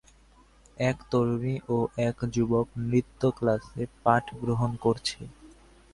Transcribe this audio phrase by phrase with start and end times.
[0.81, 5.19] এক তরুণী ও এক যুবক নৃত্য ক্লাসে পাঠ গ্রহণ করছে